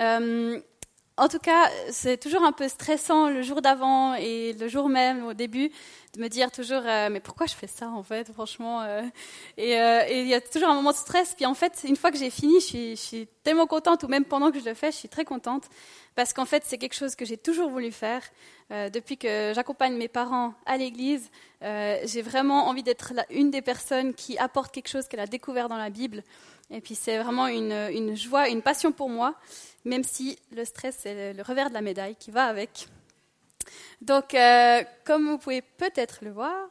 [0.00, 0.60] Euh,
[1.16, 5.24] en tout cas, c'est toujours un peu stressant le jour d'avant et le jour même,
[5.24, 5.70] au début,
[6.18, 8.82] me dire toujours euh, mais pourquoi je fais ça en fait, franchement.
[8.82, 9.02] Euh,
[9.58, 11.34] euh, et il y a toujours un moment de stress.
[11.34, 14.50] Puis en fait, une fois que j'ai fini, je suis, tellement contente, ou même pendant
[14.50, 15.64] que je le fais, je suis très contente
[16.14, 18.22] parce qu'en fait, c'est quelque chose que j'ai toujours voulu faire.
[18.92, 21.30] depuis que j'accompagne mes parents à l'église,
[21.62, 25.78] j'ai vraiment envie d'être une des personnes qui apporte quelque chose qu'elle a découvert dans
[25.78, 26.24] la Bible.
[26.70, 29.34] Et puis c'est vraiment une, une joie, une passion pour moi
[29.84, 32.88] même si le stress, c'est le revers de la médaille qui va avec.
[34.00, 36.68] Donc, euh, comme vous pouvez peut-être le voir,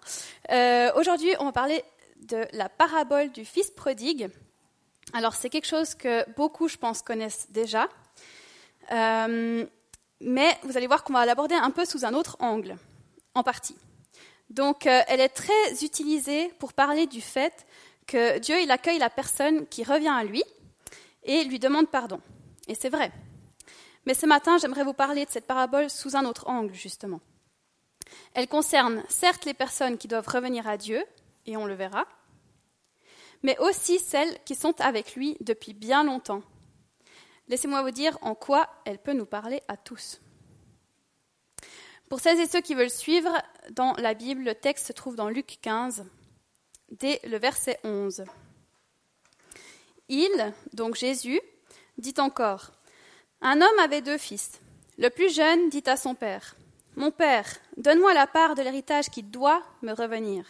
[0.52, 1.84] euh, aujourd'hui, on va parler
[2.22, 4.30] de la parabole du fils prodigue.
[5.14, 7.88] Alors, c'est quelque chose que beaucoup, je pense, connaissent déjà.
[8.92, 9.66] Euh,
[10.20, 12.76] mais vous allez voir qu'on va l'aborder un peu sous un autre angle,
[13.36, 13.76] en partie.
[14.50, 17.66] Donc, elle est très utilisée pour parler du fait
[18.08, 20.44] que Dieu, il accueille la personne qui revient à lui
[21.24, 22.22] et lui demande pardon.
[22.68, 23.12] Et c'est vrai.
[24.08, 27.20] Mais ce matin, j'aimerais vous parler de cette parabole sous un autre angle, justement.
[28.34, 31.04] Elle concerne certes les personnes qui doivent revenir à Dieu,
[31.46, 32.06] et on le verra,
[33.44, 36.42] mais aussi celles qui sont avec lui depuis bien longtemps.
[37.50, 40.22] Laissez-moi vous dire en quoi elle peut nous parler à tous.
[42.10, 43.34] Pour celles et ceux qui veulent suivre
[43.72, 46.06] dans la Bible, le texte se trouve dans Luc 15,
[46.92, 48.24] dès le verset 11.
[50.08, 51.42] Il, donc Jésus,
[51.98, 52.72] dit encore
[53.42, 54.60] Un homme avait deux fils.
[54.98, 56.56] Le plus jeune dit à son père
[56.96, 57.46] Mon père,
[57.78, 60.44] donne-moi la part de l'héritage qui doit me revenir.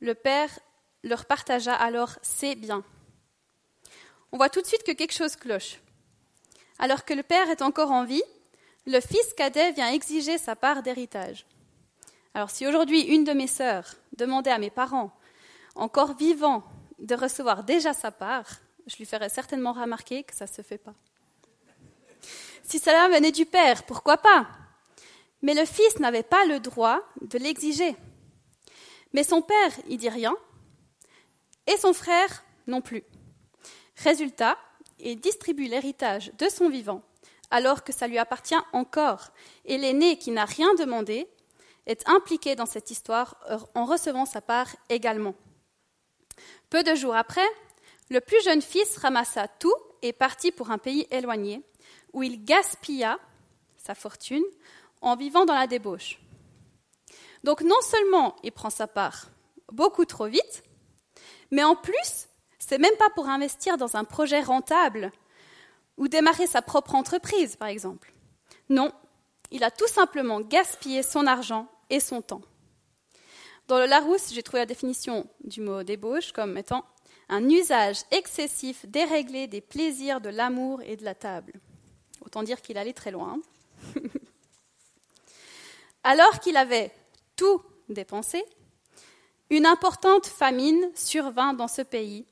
[0.00, 0.50] Le père
[1.02, 2.82] leur partagea alors ses biens.
[4.32, 5.80] On voit tout de suite que quelque chose cloche.
[6.78, 8.22] Alors que le père est encore en vie,
[8.86, 11.44] le fils cadet vient exiger sa part d'héritage.
[12.32, 15.12] Alors si aujourd'hui une de mes sœurs demandait à mes parents,
[15.74, 16.64] encore vivants,
[16.98, 18.48] de recevoir déjà sa part,
[18.86, 20.94] je lui ferais certainement remarquer que ça ne se fait pas.
[22.68, 24.46] Si cela venait du père, pourquoi pas?
[25.40, 27.96] Mais le fils n'avait pas le droit de l'exiger.
[29.14, 30.36] Mais son père, il dit rien,
[31.66, 33.04] et son frère non plus.
[33.96, 34.58] Résultat,
[34.98, 37.00] il distribue l'héritage de son vivant,
[37.50, 39.30] alors que ça lui appartient encore,
[39.64, 41.26] et l'aîné qui n'a rien demandé
[41.86, 43.38] est impliqué dans cette histoire
[43.74, 45.34] en recevant sa part également.
[46.68, 47.48] Peu de jours après,
[48.10, 51.62] le plus jeune fils ramassa tout et partit pour un pays éloigné,
[52.18, 53.20] où il gaspilla
[53.76, 54.42] sa fortune
[55.00, 56.18] en vivant dans la débauche.
[57.44, 59.28] Donc non seulement il prend sa part
[59.70, 60.64] beaucoup trop vite,
[61.52, 65.12] mais en plus, c'est même pas pour investir dans un projet rentable
[65.96, 68.12] ou démarrer sa propre entreprise, par exemple.
[68.68, 68.90] Non,
[69.52, 72.42] il a tout simplement gaspillé son argent et son temps.
[73.68, 76.84] Dans le Larousse, j'ai trouvé la définition du mot débauche comme étant
[77.28, 81.60] un usage excessif, déréglé des plaisirs de l'amour et de la table.
[82.24, 83.40] Autant dire qu'il allait très loin.
[86.04, 86.92] Alors qu'il avait
[87.36, 88.44] tout dépensé,
[89.50, 92.26] une importante famine survint dans ce pays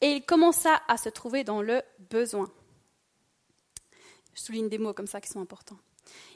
[0.00, 2.50] et il commença à se trouver dans le besoin.
[4.34, 5.78] Je souligne des mots comme ça qui sont importants.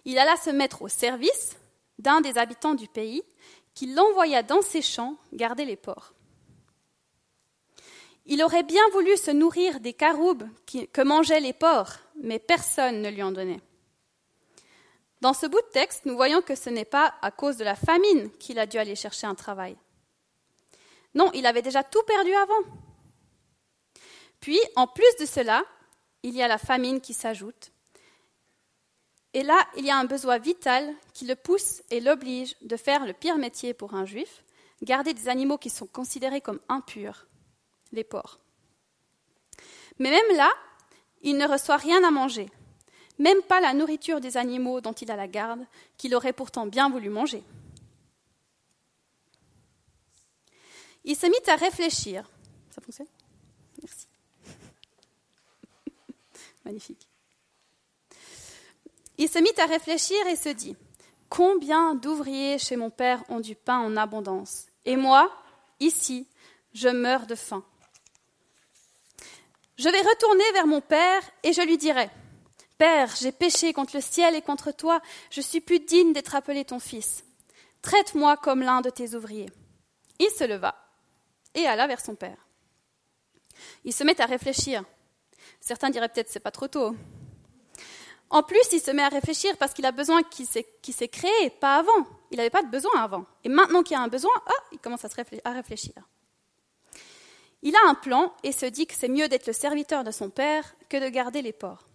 [0.05, 1.57] Il alla se mettre au service
[1.99, 3.23] d'un des habitants du pays
[3.75, 6.13] qui l'envoya dans ses champs garder les porcs.
[8.27, 13.11] Il aurait bien voulu se nourrir des caroubes que mangeaient les porcs, mais personne ne
[13.11, 13.61] lui en donnait.
[15.21, 17.77] Dans ce bout de texte, nous voyons que ce n'est pas à cause de la
[17.77, 19.77] famine qu'il a dû aller chercher un travail.
[21.15, 22.71] Non, il avait déjà tout perdu avant.
[24.41, 25.63] Puis, en plus de cela,
[26.23, 27.71] il y a la famine qui s'ajoute.
[29.35, 33.07] Et là, il y a un besoin vital qui le pousse et l'oblige de faire
[33.07, 34.45] le pire métier pour un juif,
[34.83, 37.27] garder des animaux qui sont considérés comme impurs
[37.93, 38.41] les porcs.
[39.99, 40.51] Mais même là,
[41.23, 42.49] il ne reçoit rien à manger,
[43.19, 45.65] même pas la nourriture des animaux dont il a la garde,
[45.97, 47.43] qu'il aurait pourtant bien voulu manger.
[51.05, 52.29] Il se mit à réfléchir.
[52.71, 53.09] Ça fonctionne?
[53.83, 54.07] Merci.
[56.65, 57.09] Magnifique.
[59.19, 60.77] Il se mit à réfléchir et se dit
[61.29, 64.67] Combien d'ouvriers chez mon père ont du pain en abondance?
[64.85, 65.33] Et moi,
[65.81, 66.27] ici,
[66.75, 67.65] je meurs de faim.
[69.83, 72.09] Je vais retourner vers mon père et je lui dirai
[72.79, 76.65] Père, j'ai péché contre le ciel et contre toi, je suis plus digne d'être appelé
[76.65, 77.25] ton fils.
[77.81, 79.51] Traite-moi comme l'un de tes ouvriers.
[80.21, 80.77] Il se leva
[81.57, 82.47] et alla vers son père.
[83.85, 84.85] Il se met à réfléchir.
[85.61, 86.95] Certains diraient peut-être c'est pas trop tôt.
[88.31, 91.79] En plus, il se met à réfléchir parce qu'il a besoin qui s'est créé, pas
[91.79, 92.07] avant.
[92.31, 93.27] Il n'avait pas de besoin avant.
[93.43, 95.95] Et maintenant qu'il y a un besoin, oh, il commence à réfléchir.
[97.63, 100.31] Il a un plan et se dit que c'est mieux d'être le serviteur de son
[100.31, 101.87] père que de garder les porcs.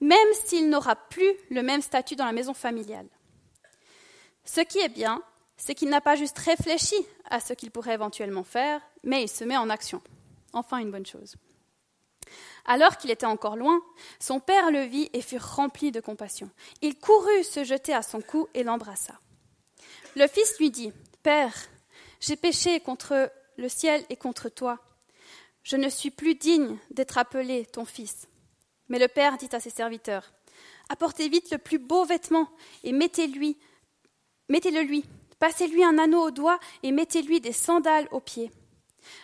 [0.00, 3.06] même s'il n'aura plus le même statut dans la maison familiale.
[4.44, 5.22] Ce qui est bien,
[5.56, 6.96] c'est qu'il n'a pas juste réfléchi
[7.28, 10.00] à ce qu'il pourrait éventuellement faire, mais il se met en action.
[10.52, 11.36] Enfin une bonne chose.
[12.64, 13.80] Alors qu'il était encore loin,
[14.18, 16.50] son père le vit et fut rempli de compassion.
[16.80, 19.14] Il courut se jeter à son cou et l'embrassa.
[20.16, 20.92] Le fils lui dit
[21.22, 21.54] Père,
[22.20, 24.78] j'ai péché contre le ciel et contre toi.
[25.62, 28.26] Je ne suis plus digne d'être appelé ton fils.
[28.88, 30.32] Mais le père dit à ses serviteurs
[30.88, 32.48] Apportez vite le plus beau vêtement
[32.82, 33.38] et mettez-le
[34.82, 35.04] lui.
[35.38, 38.50] Passez-lui un anneau au doigt et mettez-lui des sandales aux pieds.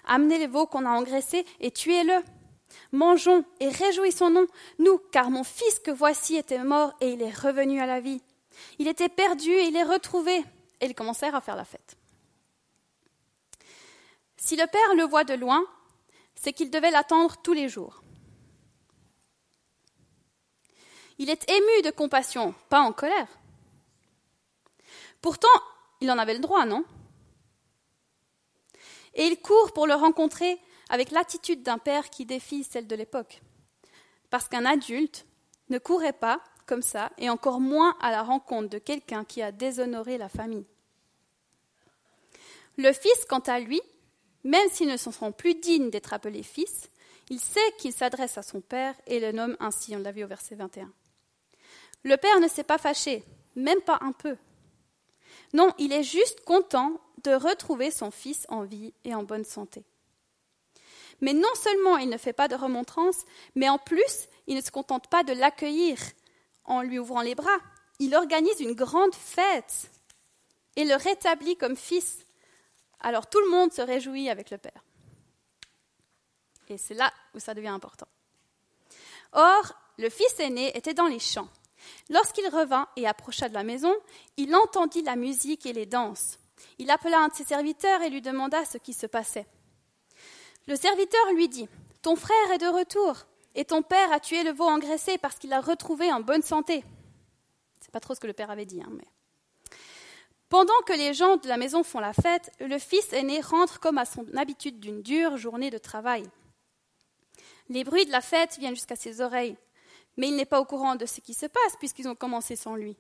[0.07, 2.23] Amenez les veaux qu'on a engraissés et tuez-le.
[2.93, 4.47] Mangeons et réjouissons-nous,
[4.79, 8.23] nous, car mon fils que voici était mort et il est revenu à la vie.
[8.79, 10.45] Il était perdu et il est retrouvé.
[10.81, 11.97] Et ils commencèrent à faire la fête.
[14.37, 15.65] Si le père le voit de loin,
[16.37, 18.03] c'est qu'il devait l'attendre tous les jours.
[21.19, 23.29] Il est ému de compassion, pas en colère.
[25.21, 25.49] Pourtant,
[26.01, 26.85] il en avait le droit, non?
[29.15, 30.61] Et il court pour le rencontrer
[30.91, 33.41] avec l'attitude d'un père qui défie celle de l'époque.
[34.31, 35.27] Parce qu'un adulte
[35.71, 39.53] ne courait pas comme ça, et encore moins à la rencontre de quelqu'un qui a
[39.53, 40.67] déshonoré la famille.
[42.77, 43.81] Le fils, quant à lui,
[44.47, 46.89] même s'il ne se sent plus digne d'être appelé fils,
[47.31, 50.29] il sait qu'il s'adresse à son père et le nomme ainsi, on l'a vu au
[50.29, 50.93] verset 21.
[52.05, 53.25] Le père ne s'est pas fâché,
[53.57, 54.37] même pas un peu.
[55.53, 59.85] Non, il est juste content de retrouver son fils en vie et en bonne santé.
[61.21, 64.71] Mais non seulement il ne fait pas de remontrance, mais en plus, il ne se
[64.71, 65.99] contente pas de l'accueillir
[66.65, 67.59] en lui ouvrant les bras.
[67.99, 69.91] Il organise une grande fête
[70.77, 72.26] et le rétablit comme fils.
[73.01, 74.85] Alors tout le monde se réjouit avec le Père.
[76.69, 78.09] Et c'est là où ça devient important.
[79.33, 81.49] Or, le fils aîné était dans les champs.
[82.11, 83.95] Lorsqu'il revint et approcha de la maison,
[84.37, 86.39] il entendit la musique et les danses.
[86.79, 89.47] Il appela un de ses serviteurs et lui demanda ce qui se passait.
[90.67, 91.69] Le serviteur lui dit
[92.03, 95.51] Ton frère est de retour, et ton père a tué le veau engraissé parce qu'il
[95.51, 96.85] l'a retrouvé en bonne santé.
[97.81, 99.07] C'est pas trop ce que le père avait dit, hein, mais.
[100.49, 103.99] Pendant que les gens de la maison font la fête, le fils aîné rentre comme
[103.99, 106.25] à son habitude d'une dure journée de travail.
[107.69, 109.57] Les bruits de la fête viennent jusqu'à ses oreilles,
[110.17, 112.77] mais il n'est pas au courant de ce qui se passe puisqu'ils ont commencé sans
[112.77, 112.97] lui.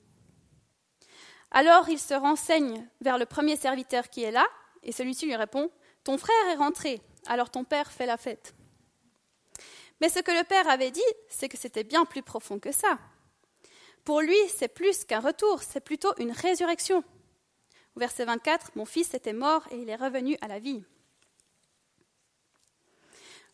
[1.53, 4.47] Alors il se renseigne vers le premier serviteur qui est là,
[4.83, 5.71] et celui-ci lui répond
[6.03, 8.55] Ton frère est rentré, alors ton père fait la fête.
[10.01, 12.99] Mais ce que le père avait dit, c'est que c'était bien plus profond que ça.
[14.05, 17.03] Pour lui, c'est plus qu'un retour, c'est plutôt une résurrection.
[17.97, 20.85] Au verset 24, Mon fils était mort et il est revenu à la vie.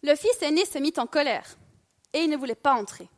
[0.02, 1.56] Le fils aîné se mit en colère
[2.12, 3.08] et il ne voulait pas entrer.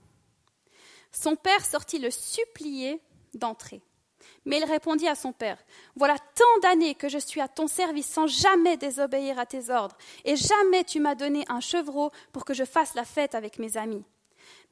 [1.12, 3.00] Son père sortit le supplier
[3.32, 3.80] d'entrer.
[4.44, 5.58] Mais il répondit à son père,
[5.96, 9.96] Voilà tant d'années que je suis à ton service sans jamais désobéir à tes ordres,
[10.24, 13.76] et jamais tu m'as donné un chevreau pour que je fasse la fête avec mes
[13.78, 14.04] amis.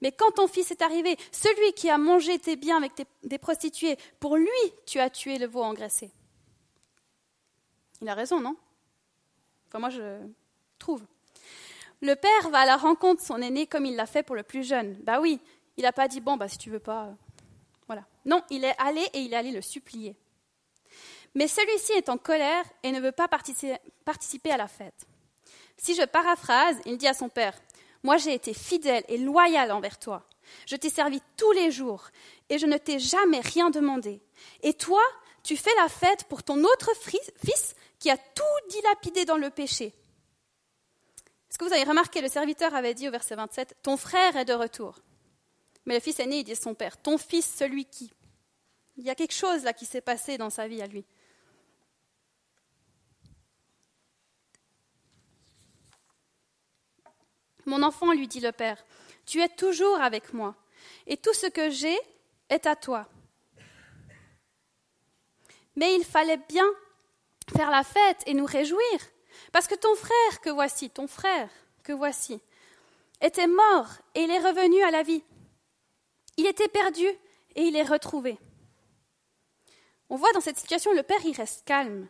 [0.03, 3.97] Mais quand ton fils est arrivé, celui qui a mangé tes biens avec des prostituées,
[4.21, 4.49] pour lui
[4.87, 6.13] tu as tué le veau engraissé.
[8.03, 8.57] Il a raison, non?
[9.69, 10.19] Enfin moi je
[10.79, 11.03] trouve.
[12.01, 14.43] Le père va à la rencontre de son aîné comme il l'a fait pour le
[14.43, 14.95] plus jeune.
[15.05, 15.41] Bah oui,
[15.77, 17.11] il n'a pas dit bon bah si tu veux pas,
[17.87, 18.05] voilà.
[18.25, 20.17] Non, il est allé et il est allé le supplier.
[21.35, 25.07] Mais celui-ci est en colère et ne veut pas participer à la fête.
[25.77, 27.55] Si je paraphrase, il dit à son père
[28.03, 30.27] Moi j'ai été fidèle et loyal envers toi.
[30.67, 32.09] Je t'ai servi tous les jours
[32.49, 34.21] et je ne t'ai jamais rien demandé.
[34.63, 35.03] Et toi,
[35.45, 39.95] tu fais la fête pour ton autre fils qui a tout dilapidé dans le péché.
[41.49, 44.45] Est-ce que vous avez remarqué, le serviteur avait dit au verset 27 Ton frère est
[44.45, 44.99] de retour.
[45.87, 48.13] Mais le fils aîné, il dit à son père, ton fils, celui qui.
[48.97, 51.05] Il y a quelque chose là qui s'est passé dans sa vie à lui.
[57.67, 58.85] Mon enfant, lui dit le père,
[59.27, 60.57] tu es toujours avec moi,
[61.07, 61.97] et tout ce que j'ai
[62.49, 63.09] est à toi.
[65.77, 66.67] Mais il fallait bien
[67.51, 68.81] faire la fête et nous réjouir,
[69.53, 71.51] parce que ton frère que voici, ton frère
[71.83, 72.41] que voici,
[73.21, 75.23] était mort et il est revenu à la vie.
[76.37, 77.07] Il était perdu
[77.55, 78.39] et il est retrouvé.
[80.09, 82.09] On voit dans cette situation, le père, il reste calme.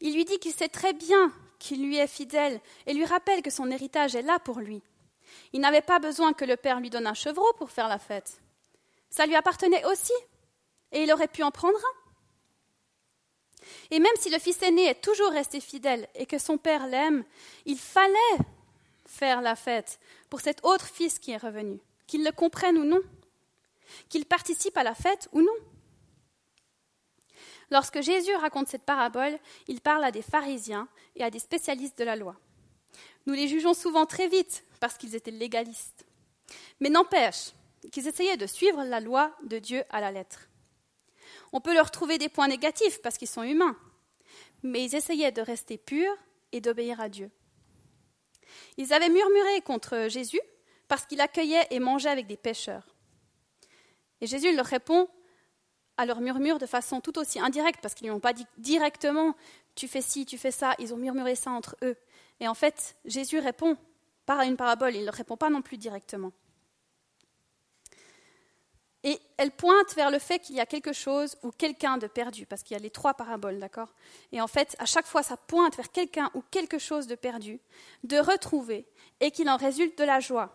[0.00, 3.50] Il lui dit qu'il sait très bien qu'il lui est fidèle et lui rappelle que
[3.50, 4.82] son héritage est là pour lui.
[5.52, 8.40] Il n'avait pas besoin que le père lui donne un chevreau pour faire la fête.
[9.10, 10.12] Ça lui appartenait aussi
[10.92, 11.99] et il aurait pu en prendre un.
[13.90, 17.24] Et même si le fils aîné est toujours resté fidèle et que son père l'aime,
[17.66, 18.38] il fallait
[19.06, 19.98] faire la fête
[20.28, 23.00] pour cet autre fils qui est revenu, qu'il le comprenne ou non.
[24.08, 25.56] qu'ils participent à la fête ou non.
[27.70, 29.38] Lorsque Jésus raconte cette parabole,
[29.68, 32.36] il parle à des pharisiens et à des spécialistes de la loi.
[33.26, 36.04] Nous les jugeons souvent très vite parce qu'ils étaient légalistes.
[36.80, 37.52] Mais n'empêche
[37.92, 40.49] qu'ils essayaient de suivre la loi de Dieu à la lettre.
[41.52, 43.76] On peut leur trouver des points négatifs parce qu'ils sont humains,
[44.62, 46.16] mais ils essayaient de rester purs
[46.52, 47.30] et d'obéir à Dieu.
[48.76, 50.40] Ils avaient murmuré contre Jésus
[50.88, 52.86] parce qu'il accueillait et mangeait avec des pêcheurs.
[54.20, 55.08] Et Jésus leur répond
[55.96, 59.34] à leur murmure de façon tout aussi indirecte, parce qu'ils n'ont pas dit directement
[59.74, 61.96] tu fais ci, tu fais ça, ils ont murmuré ça entre eux.
[62.40, 63.76] Et en fait, Jésus répond
[64.26, 66.32] par une parabole, il ne répond pas non plus directement.
[69.02, 72.44] Et elle pointe vers le fait qu'il y a quelque chose ou quelqu'un de perdu,
[72.44, 73.94] parce qu'il y a les trois paraboles, d'accord?
[74.30, 77.60] Et en fait, à chaque fois, ça pointe vers quelqu'un ou quelque chose de perdu,
[78.04, 78.86] de retrouver,
[79.20, 80.54] et qu'il en résulte de la joie.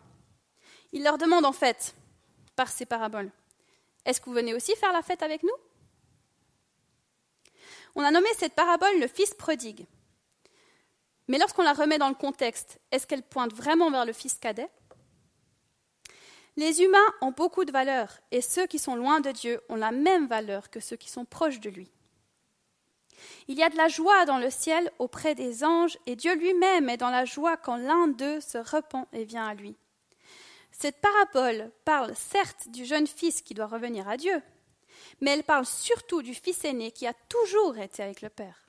[0.91, 1.95] Il leur demande en fait,
[2.55, 3.31] par ces paraboles,
[4.05, 5.49] est-ce que vous venez aussi faire la fête avec nous?
[7.95, 9.85] On a nommé cette parabole le fils prodigue.
[11.27, 14.69] Mais lorsqu'on la remet dans le contexte, est-ce qu'elle pointe vraiment vers le fils cadet?
[16.57, 19.91] Les humains ont beaucoup de valeur et ceux qui sont loin de Dieu ont la
[19.91, 21.91] même valeur que ceux qui sont proches de lui.
[23.47, 26.89] Il y a de la joie dans le ciel auprès des anges et Dieu lui-même
[26.89, 29.75] est dans la joie quand l'un d'eux se repent et vient à lui.
[30.71, 34.41] Cette parabole parle certes du jeune fils qui doit revenir à Dieu,
[35.21, 38.65] mais elle parle surtout du fils aîné qui a toujours été avec le Père.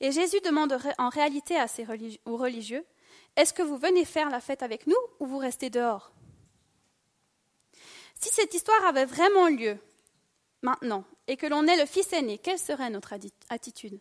[0.00, 1.86] Et Jésus demande en réalité à ces
[2.24, 2.84] aux religieux,
[3.36, 6.12] Est-ce que vous venez faire la fête avec nous ou vous restez dehors?
[8.20, 9.78] Si cette histoire avait vraiment lieu
[10.62, 13.14] maintenant et que l'on est le fils aîné, quelle serait notre
[13.48, 13.98] attitude?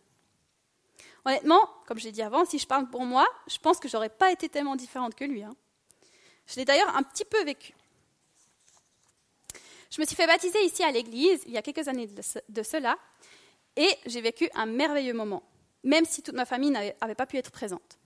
[1.24, 4.32] Honnêtement, comme j'ai dit avant, si je parle pour moi, je pense que j'aurais pas
[4.32, 5.44] été tellement différente que lui.
[5.44, 5.56] Hein.
[6.48, 7.74] Je l'ai d'ailleurs un petit peu vécu.
[9.90, 12.98] Je me suis fait baptiser ici à l'église il y a quelques années de cela
[13.76, 15.44] et j'ai vécu un merveilleux moment,
[15.84, 17.99] même si toute ma famille n'avait pas pu être présente.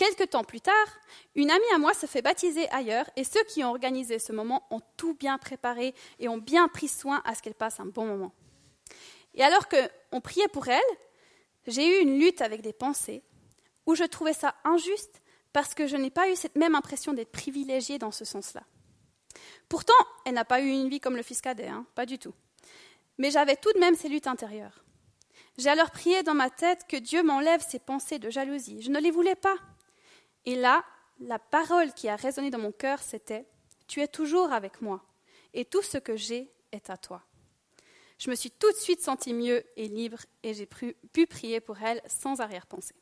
[0.00, 0.86] Quelque temps plus tard,
[1.34, 4.66] une amie à moi se fait baptiser ailleurs et ceux qui ont organisé ce moment
[4.70, 8.06] ont tout bien préparé et ont bien pris soin à ce qu'elle passe un bon
[8.06, 8.32] moment.
[9.34, 10.80] Et alors qu'on priait pour elle,
[11.66, 13.22] j'ai eu une lutte avec des pensées
[13.84, 15.20] où je trouvais ça injuste
[15.52, 18.62] parce que je n'ai pas eu cette même impression d'être privilégiée dans ce sens-là.
[19.68, 19.92] Pourtant,
[20.24, 22.32] elle n'a pas eu une vie comme le fils cadet, hein, pas du tout.
[23.18, 24.82] Mais j'avais tout de même ces luttes intérieures.
[25.58, 28.80] J'ai alors prié dans ma tête que Dieu m'enlève ces pensées de jalousie.
[28.80, 29.56] Je ne les voulais pas.
[30.50, 30.84] Et là,
[31.20, 33.46] la parole qui a résonné dans mon cœur, c'était
[33.86, 35.00] Tu es toujours avec moi,
[35.54, 37.22] et tout ce que j'ai est à toi.
[38.18, 41.80] Je me suis tout de suite sentie mieux et libre, et j'ai pu prier pour
[41.80, 42.96] elle sans arrière-pensée.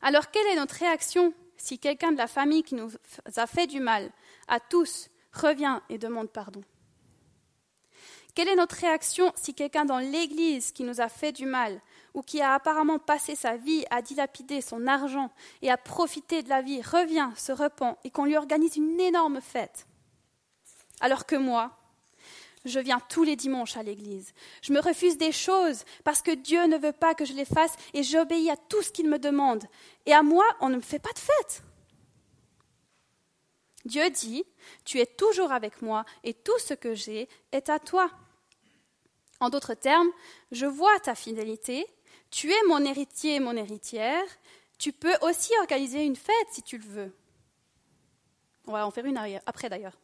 [0.00, 2.90] Alors quelle est notre réaction si quelqu'un de la famille qui nous
[3.36, 4.10] a fait du mal,
[4.48, 6.62] à tous, revient et demande pardon?
[8.34, 11.78] Quelle est notre réaction si quelqu'un dans l'Église qui nous a fait du mal,
[12.14, 15.30] ou qui a apparemment passé sa vie à dilapider son argent
[15.62, 19.40] et à profiter de la vie, revient, se repent et qu'on lui organise une énorme
[19.40, 19.86] fête
[21.00, 21.76] Alors que moi,
[22.64, 24.32] je viens tous les dimanches à l'église.
[24.62, 27.74] Je me refuse des choses parce que Dieu ne veut pas que je les fasse
[27.94, 29.64] et j'obéis à tout ce qu'il me demande.
[30.06, 31.62] Et à moi, on ne me fait pas de fête.
[33.86, 34.44] Dieu dit,
[34.84, 38.10] tu es toujours avec moi et tout ce que j'ai est à toi.
[39.40, 40.10] En d'autres termes,
[40.52, 41.86] je vois ta fidélité,
[42.30, 44.24] tu es mon héritier et mon héritière,
[44.78, 47.12] tu peux aussi organiser une fête si tu le veux.
[48.66, 49.98] On va en faire une après d'ailleurs.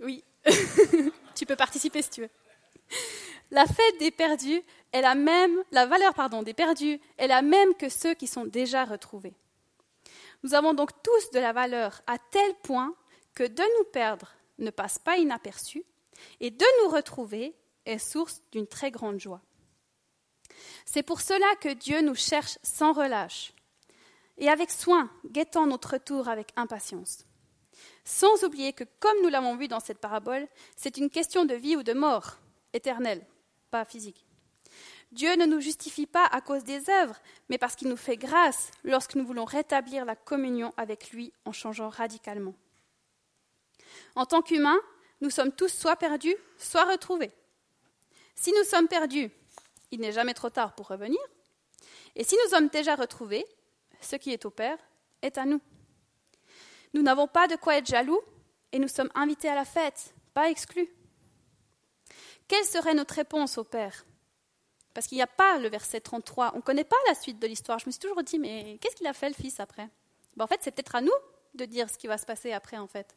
[0.00, 0.24] Oui,
[1.34, 2.30] tu peux participer si tu veux.
[3.50, 4.62] La fête des perdus
[4.92, 8.44] est la même, la valeur pardon, des perdus est la même que ceux qui sont
[8.44, 9.34] déjà retrouvés.
[10.42, 12.94] Nous avons donc tous de la valeur à tel point
[13.34, 15.84] que de nous perdre ne passe pas inaperçu
[16.40, 17.54] et de nous retrouver
[17.86, 19.40] est source d'une très grande joie.
[20.84, 23.52] C'est pour cela que Dieu nous cherche sans relâche
[24.38, 27.24] et avec soin, guettant notre retour avec impatience.
[28.04, 31.76] Sans oublier que, comme nous l'avons vu dans cette parabole, c'est une question de vie
[31.76, 32.38] ou de mort,
[32.72, 33.26] éternelle,
[33.70, 34.24] pas physique.
[35.12, 37.16] Dieu ne nous justifie pas à cause des œuvres,
[37.48, 41.52] mais parce qu'il nous fait grâce lorsque nous voulons rétablir la communion avec lui en
[41.52, 42.54] changeant radicalement.
[44.14, 44.80] En tant qu'humains,
[45.20, 47.32] nous sommes tous soit perdus, soit retrouvés.
[48.36, 49.30] Si nous sommes perdus,
[49.90, 51.18] il n'est jamais trop tard pour revenir.
[52.14, 53.46] Et si nous sommes déjà retrouvés,
[54.00, 54.78] ce qui est au Père
[55.22, 55.60] est à nous.
[56.94, 58.20] Nous n'avons pas de quoi être jaloux
[58.72, 60.88] et nous sommes invités à la fête, pas exclus.
[62.48, 64.04] Quelle serait notre réponse au Père
[64.94, 67.46] Parce qu'il n'y a pas le verset 33, on ne connaît pas la suite de
[67.46, 67.78] l'histoire.
[67.78, 69.88] Je me suis toujours dit, mais qu'est-ce qu'il a fait le Fils après?
[70.36, 71.12] Ben, En fait, c'est peut-être à nous
[71.54, 73.16] de dire ce qui va se passer après, en fait.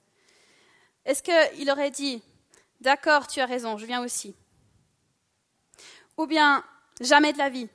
[1.06, 2.22] Est-ce qu'il aurait dit
[2.82, 4.36] D'accord, tu as raison, je viens aussi
[6.20, 6.66] Ou bien
[7.00, 7.70] Jamais de la vie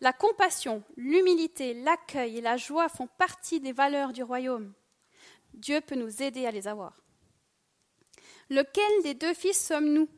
[0.00, 4.74] La compassion, l'humilité, l'accueil et la joie font partie des valeurs du royaume.
[5.54, 7.00] Dieu peut nous aider à les avoir.
[8.50, 10.08] Lequel des deux fils sommes-nous?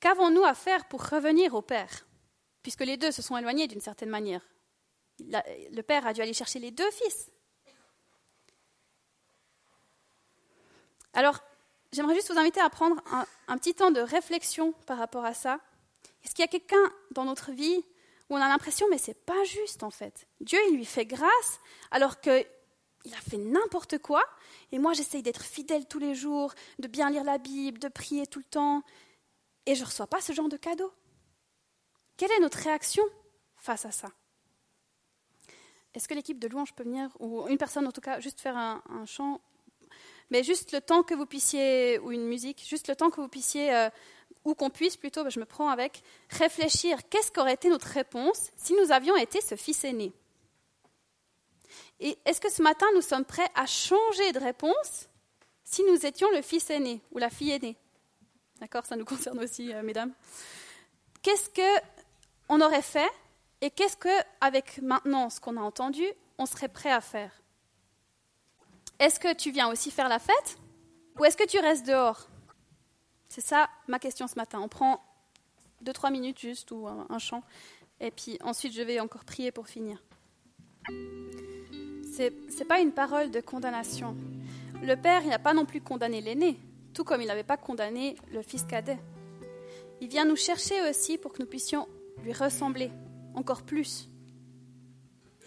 [0.00, 2.04] Qu'avons-nous à faire pour revenir au Père?
[2.64, 4.44] Puisque les deux se sont éloignés d'une certaine manière.
[5.20, 7.30] Le Père a dû aller chercher les deux fils.
[11.12, 11.44] Alors,
[11.92, 13.02] j'aimerais juste vous inviter à prendre
[13.48, 15.60] un, petit temps de réflexion par rapport à ça.
[16.24, 17.84] Est-ce qu'il y a quelqu'un dans notre vie
[18.30, 20.26] où on a l'impression, mais c'est pas juste en fait?
[20.40, 22.44] Dieu, il lui fait grâce alors qu'il
[23.12, 24.22] a fait n'importe quoi,
[24.70, 28.26] et moi j'essaye d'être fidèle tous les jours, de bien lire la Bible, de prier
[28.26, 28.82] tout le temps,
[29.66, 30.92] et je ne reçois pas ce genre de cadeau.
[32.16, 33.04] Quelle est notre réaction
[33.56, 34.08] face à ça?
[35.94, 38.56] Est-ce que l'équipe de louange peut venir, ou une personne en tout cas, juste faire
[38.56, 39.40] un, chant
[40.32, 43.28] mais juste le temps que vous puissiez, ou une musique, juste le temps que vous
[43.28, 43.90] puissiez, euh,
[44.46, 48.50] ou qu'on puisse plutôt, ben, je me prends avec, réfléchir, qu'est-ce qu'aurait été notre réponse
[48.56, 50.10] si nous avions été ce fils aîné.
[52.00, 55.10] Et est-ce que ce matin, nous sommes prêts à changer de réponse
[55.64, 57.76] si nous étions le fils aîné ou la fille aînée?
[58.58, 60.14] D'accord Ça nous concerne aussi, euh, mesdames.
[61.20, 63.12] Qu'est-ce qu'on aurait fait
[63.60, 64.08] et qu'est-ce que,
[64.40, 66.06] avec maintenant ce qu'on a entendu,
[66.38, 67.41] on serait prêt à faire?
[69.02, 70.58] Est-ce que tu viens aussi faire la fête
[71.18, 72.28] ou est-ce que tu restes dehors?
[73.28, 74.60] C'est ça ma question ce matin.
[74.62, 75.02] On prend
[75.80, 77.42] deux, trois minutes juste ou un, chant
[77.98, 80.00] et puis ensuite je vais encore prier pour finir.
[80.86, 84.16] Ce n'est pas une parole de condamnation.
[84.80, 86.60] Le Père, n'a pas non plus condamné l'aîné
[86.94, 89.00] tout comme il n'avait pas condamné le fils cadet.
[90.00, 91.88] Il vient nous chercher aussi pour que nous puissions
[92.22, 92.92] lui ressembler
[93.34, 94.11] encore plus.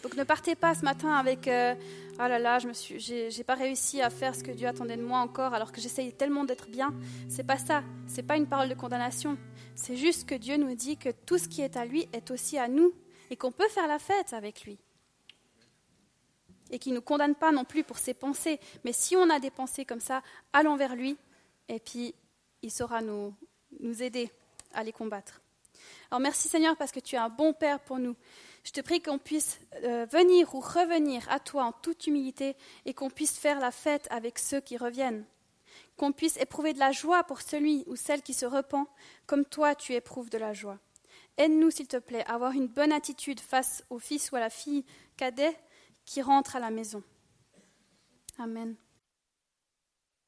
[0.05, 1.73] Donc ne partez pas ce matin avec euh,
[2.19, 4.97] ah là là, je me suis, j'ai, pas réussi à faire ce que Dieu attendait
[4.97, 6.93] de moi encore, alors que j'essaye tellement d'être bien.
[7.27, 7.83] C'est pas ça.
[8.05, 9.35] C'est pas une parole de condamnation.
[9.73, 12.59] C'est juste que Dieu nous dit que tout ce qui est à lui est aussi
[12.59, 12.93] à nous
[13.31, 14.77] et qu'on peut faire la fête avec lui.
[16.69, 18.59] Et qu'il ne nous condamne pas non plus pour ses pensées.
[18.83, 20.21] Mais si on a des pensées comme ça,
[20.53, 21.17] allons vers lui
[21.67, 22.13] et puis
[22.61, 23.33] il saura nous
[24.03, 24.29] aider
[24.71, 25.41] à les combattre.
[26.11, 28.15] Alors merci Seigneur parce que tu es un bon Père pour nous.
[28.63, 32.93] Je te prie qu'on puisse euh, venir ou revenir à toi en toute humilité et
[32.93, 35.25] qu'on puisse faire la fête avec ceux qui reviennent.
[35.97, 38.87] Qu'on puisse éprouver de la joie pour celui ou celle qui se repent,
[39.27, 40.79] comme toi tu éprouves de la joie.
[41.37, 44.49] Aide-nous, s'il te plaît, à avoir une bonne attitude face au fils ou à la
[44.49, 44.85] fille
[45.17, 45.55] cadet
[46.05, 47.03] qui rentre à la maison.
[48.37, 48.75] Amen.